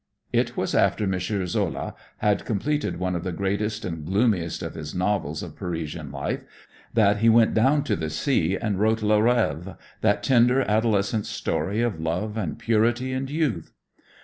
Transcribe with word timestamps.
It 0.33 0.57
was 0.57 0.73
after 0.73 1.03
M. 1.03 1.19
Zola 1.45 1.93
had 2.17 2.43
completed 2.43 2.97
one 2.97 3.15
of 3.15 3.23
the 3.23 3.31
greatest 3.31 3.85
and 3.85 4.03
gloomiest 4.03 4.63
of 4.63 4.73
his 4.73 4.95
novels 4.95 5.43
of 5.43 5.55
Parisian 5.55 6.11
life, 6.11 6.43
that 6.95 7.17
he 7.17 7.29
went 7.29 7.53
down 7.53 7.81
by 7.81 7.93
the 7.93 8.09
sea 8.09 8.57
and 8.57 8.79
wrote 8.79 9.03
"La 9.03 9.19
Reve," 9.19 9.75
that 10.01 10.23
tender, 10.23 10.61
adolescent 10.63 11.27
story 11.27 11.81
of 11.83 11.99
love 11.99 12.35
and 12.35 12.57
purity 12.57 13.13
and 13.13 13.29
youth. 13.29 13.73